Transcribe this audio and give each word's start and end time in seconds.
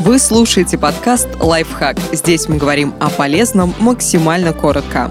Вы 0.00 0.18
слушаете 0.18 0.78
подкаст 0.78 1.28
«Лайфхак». 1.40 1.98
Здесь 2.10 2.48
мы 2.48 2.56
говорим 2.56 2.94
о 3.00 3.10
полезном 3.10 3.74
максимально 3.78 4.54
коротко. 4.54 5.10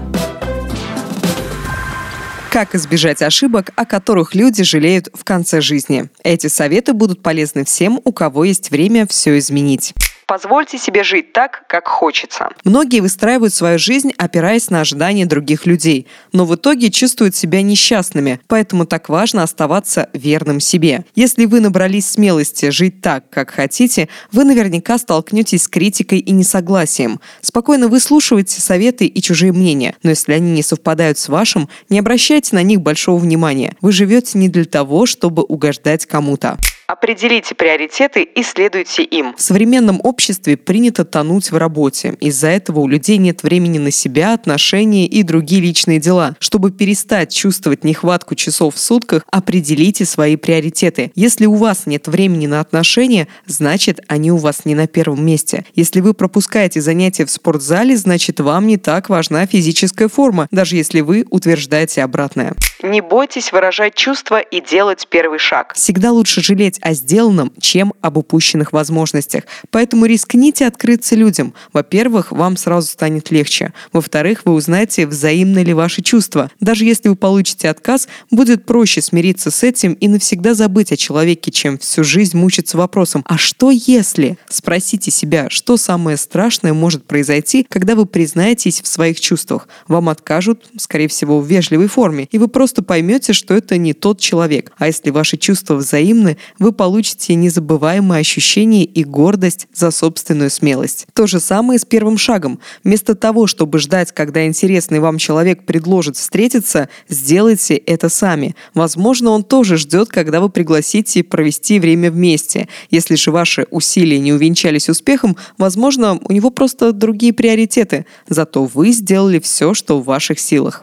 Как 2.50 2.74
избежать 2.74 3.22
ошибок, 3.22 3.70
о 3.76 3.86
которых 3.86 4.34
люди 4.34 4.64
жалеют 4.64 5.08
в 5.14 5.22
конце 5.22 5.60
жизни? 5.60 6.10
Эти 6.24 6.48
советы 6.48 6.92
будут 6.92 7.22
полезны 7.22 7.64
всем, 7.64 8.00
у 8.04 8.10
кого 8.12 8.42
есть 8.42 8.72
время 8.72 9.06
все 9.06 9.38
изменить. 9.38 9.94
Позвольте 10.30 10.78
себе 10.78 11.02
жить 11.02 11.32
так, 11.32 11.64
как 11.66 11.88
хочется. 11.88 12.50
Многие 12.62 13.00
выстраивают 13.00 13.52
свою 13.52 13.80
жизнь, 13.80 14.12
опираясь 14.16 14.70
на 14.70 14.82
ожидания 14.82 15.26
других 15.26 15.66
людей, 15.66 16.06
но 16.32 16.44
в 16.44 16.54
итоге 16.54 16.92
чувствуют 16.92 17.34
себя 17.34 17.62
несчастными, 17.62 18.40
поэтому 18.46 18.86
так 18.86 19.08
важно 19.08 19.42
оставаться 19.42 20.08
верным 20.12 20.60
себе. 20.60 21.04
Если 21.16 21.46
вы 21.46 21.58
набрались 21.58 22.08
смелости 22.08 22.70
жить 22.70 23.00
так, 23.00 23.28
как 23.28 23.50
хотите, 23.50 24.08
вы 24.30 24.44
наверняка 24.44 24.98
столкнетесь 24.98 25.64
с 25.64 25.68
критикой 25.68 26.20
и 26.20 26.30
несогласием. 26.30 27.20
Спокойно 27.40 27.88
выслушивайте 27.88 28.60
советы 28.60 29.06
и 29.06 29.20
чужие 29.20 29.50
мнения, 29.50 29.96
но 30.04 30.10
если 30.10 30.34
они 30.34 30.52
не 30.52 30.62
совпадают 30.62 31.18
с 31.18 31.28
вашим, 31.28 31.68
не 31.88 31.98
обращайте 31.98 32.54
на 32.54 32.62
них 32.62 32.82
большого 32.82 33.18
внимания. 33.18 33.74
Вы 33.80 33.90
живете 33.90 34.38
не 34.38 34.48
для 34.48 34.64
того, 34.64 35.06
чтобы 35.06 35.42
угождать 35.42 36.06
кому-то. 36.06 36.56
Определите 36.90 37.54
приоритеты 37.54 38.24
и 38.24 38.42
следуйте 38.42 39.04
им. 39.04 39.36
В 39.36 39.40
современном 39.40 40.00
обществе 40.02 40.56
принято 40.56 41.04
тонуть 41.04 41.52
в 41.52 41.56
работе. 41.56 42.16
Из-за 42.18 42.48
этого 42.48 42.80
у 42.80 42.88
людей 42.88 43.16
нет 43.18 43.44
времени 43.44 43.78
на 43.78 43.92
себя, 43.92 44.34
отношения 44.34 45.06
и 45.06 45.22
другие 45.22 45.62
личные 45.62 46.00
дела. 46.00 46.34
Чтобы 46.40 46.72
перестать 46.72 47.32
чувствовать 47.32 47.84
нехватку 47.84 48.34
часов 48.34 48.74
в 48.74 48.80
сутках, 48.80 49.22
определите 49.30 50.04
свои 50.04 50.34
приоритеты. 50.34 51.12
Если 51.14 51.46
у 51.46 51.54
вас 51.54 51.86
нет 51.86 52.08
времени 52.08 52.48
на 52.48 52.58
отношения, 52.58 53.28
значит, 53.46 54.00
они 54.08 54.32
у 54.32 54.36
вас 54.38 54.64
не 54.64 54.74
на 54.74 54.88
первом 54.88 55.24
месте. 55.24 55.64
Если 55.76 56.00
вы 56.00 56.12
пропускаете 56.12 56.80
занятия 56.80 57.24
в 57.24 57.30
спортзале, 57.30 57.96
значит, 57.96 58.40
вам 58.40 58.66
не 58.66 58.78
так 58.78 59.08
важна 59.08 59.46
физическая 59.46 60.08
форма, 60.08 60.48
даже 60.50 60.74
если 60.74 61.02
вы 61.02 61.24
утверждаете 61.30 62.02
обратное. 62.02 62.56
Не 62.82 63.02
бойтесь 63.02 63.52
выражать 63.52 63.94
чувства 63.94 64.40
и 64.40 64.60
делать 64.60 65.06
первый 65.10 65.38
шаг. 65.38 65.74
Всегда 65.74 66.12
лучше 66.12 66.40
жалеть 66.40 66.78
о 66.80 66.94
сделанном, 66.94 67.52
чем 67.60 67.92
об 68.00 68.16
упущенных 68.16 68.72
возможностях. 68.72 69.44
Поэтому 69.70 70.06
рискните 70.06 70.66
открыться 70.66 71.14
людям. 71.14 71.52
Во-первых, 71.74 72.32
вам 72.32 72.56
сразу 72.56 72.88
станет 72.88 73.30
легче. 73.30 73.74
Во-вторых, 73.92 74.42
вы 74.46 74.54
узнаете, 74.54 75.06
взаимны 75.06 75.58
ли 75.58 75.74
ваши 75.74 76.00
чувства. 76.00 76.50
Даже 76.58 76.84
если 76.84 77.10
вы 77.10 77.16
получите 77.16 77.68
отказ, 77.68 78.08
будет 78.30 78.64
проще 78.64 79.02
смириться 79.02 79.50
с 79.50 79.62
этим 79.62 79.92
и 79.92 80.08
навсегда 80.08 80.54
забыть 80.54 80.92
о 80.92 80.96
человеке, 80.96 81.50
чем 81.50 81.76
всю 81.78 82.02
жизнь 82.02 82.36
мучиться 82.36 82.78
вопросом 82.78 83.24
«А 83.26 83.36
что 83.36 83.70
если?». 83.70 84.38
Спросите 84.48 85.10
себя, 85.10 85.50
что 85.50 85.76
самое 85.76 86.16
страшное 86.16 86.72
может 86.72 87.04
произойти, 87.04 87.66
когда 87.68 87.94
вы 87.94 88.06
признаетесь 88.06 88.80
в 88.80 88.86
своих 88.86 89.20
чувствах. 89.20 89.68
Вам 89.86 90.08
откажут, 90.08 90.70
скорее 90.78 91.08
всего, 91.08 91.40
в 91.40 91.46
вежливой 91.46 91.88
форме, 91.88 92.26
и 92.30 92.38
вы 92.38 92.48
просто 92.48 92.69
поймете, 92.82 93.32
что 93.32 93.54
это 93.54 93.76
не 93.76 93.92
тот 93.92 94.20
человек. 94.20 94.72
А 94.78 94.86
если 94.86 95.10
ваши 95.10 95.36
чувства 95.36 95.74
взаимны, 95.74 96.36
вы 96.58 96.72
получите 96.72 97.34
незабываемые 97.34 98.20
ощущения 98.20 98.84
и 98.84 99.04
гордость 99.04 99.68
за 99.74 99.90
собственную 99.90 100.50
смелость. 100.50 101.06
То 101.14 101.26
же 101.26 101.40
самое 101.40 101.78
с 101.78 101.84
первым 101.84 102.18
шагом. 102.18 102.60
Вместо 102.84 103.14
того, 103.14 103.46
чтобы 103.46 103.78
ждать, 103.78 104.12
когда 104.12 104.46
интересный 104.46 105.00
вам 105.00 105.18
человек 105.18 105.64
предложит 105.64 106.16
встретиться, 106.16 106.88
сделайте 107.08 107.76
это 107.76 108.08
сами. 108.08 108.54
Возможно, 108.74 109.30
он 109.30 109.42
тоже 109.44 109.76
ждет, 109.76 110.08
когда 110.08 110.40
вы 110.40 110.48
пригласите 110.48 111.22
провести 111.22 111.80
время 111.80 112.10
вместе. 112.10 112.68
Если 112.90 113.14
же 113.14 113.30
ваши 113.30 113.66
усилия 113.70 114.18
не 114.18 114.32
увенчались 114.32 114.88
успехом, 114.88 115.36
возможно, 115.58 116.18
у 116.22 116.32
него 116.32 116.50
просто 116.50 116.92
другие 116.92 117.32
приоритеты. 117.32 118.06
Зато 118.28 118.64
вы 118.64 118.92
сделали 118.92 119.38
все, 119.38 119.74
что 119.74 120.00
в 120.00 120.04
ваших 120.04 120.38
силах. 120.38 120.82